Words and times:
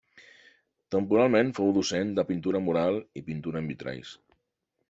Temporalment 0.95 1.53
fou 1.59 1.69
docent 1.77 2.15
de 2.21 2.25
pintura 2.31 2.63
mural 2.71 2.99
i 3.23 3.27
pintura 3.29 3.63
en 3.65 3.73
vitralls. 3.75 4.17